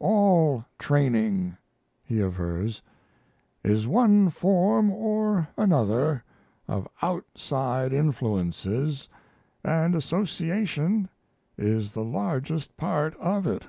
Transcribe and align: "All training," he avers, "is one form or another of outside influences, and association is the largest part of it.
"All 0.00 0.66
training," 0.78 1.56
he 2.04 2.20
avers, 2.20 2.82
"is 3.64 3.86
one 3.88 4.28
form 4.28 4.90
or 4.90 5.48
another 5.56 6.22
of 6.68 6.86
outside 7.00 7.94
influences, 7.94 9.08
and 9.64 9.94
association 9.94 11.08
is 11.56 11.92
the 11.92 12.04
largest 12.04 12.76
part 12.76 13.16
of 13.16 13.46
it. 13.46 13.62